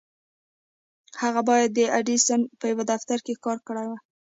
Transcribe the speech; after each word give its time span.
هغه 1.21 1.41
بايد 1.49 1.69
د 1.73 1.79
ايډېسن 1.95 2.41
په 2.59 2.65
يوه 2.71 2.83
دفتر 2.91 3.17
کې 3.25 3.33
کار 3.45 3.57
کړی 3.67 3.85
وای. 3.87 3.99